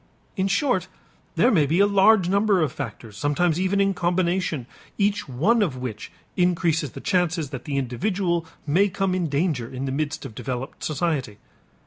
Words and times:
In 0.35 0.47
short, 0.47 0.87
there 1.35 1.51
may 1.51 1.67
be 1.67 1.79
a 1.79 1.85
large 1.85 2.27
number 2.27 2.59
of 2.63 2.71
factors, 2.71 3.15
sometimes 3.15 3.59
even 3.59 3.79
in 3.79 3.93
combination, 3.93 4.65
each 4.97 5.29
one 5.29 5.61
of 5.61 5.77
which 5.77 6.11
increases 6.35 6.93
the 6.93 6.99
chances 7.01 7.51
that 7.51 7.65
the 7.65 7.77
individual 7.77 8.47
may 8.65 8.89
come 8.89 9.13
in 9.13 9.29
danger 9.29 9.69
in 9.69 9.85
the 9.85 9.91
midst 9.91 10.25
of 10.25 10.33
developed 10.33 10.83
society. 10.83 11.37